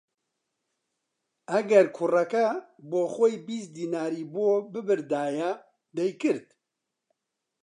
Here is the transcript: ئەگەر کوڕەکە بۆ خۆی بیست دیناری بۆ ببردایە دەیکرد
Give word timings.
ئەگەر 1.51 1.85
کوڕەکە 1.97 2.47
بۆ 2.89 3.01
خۆی 3.13 3.35
بیست 3.47 3.69
دیناری 3.77 4.23
بۆ 4.33 4.47
ببردایە 4.73 5.51
دەیکرد 5.97 6.47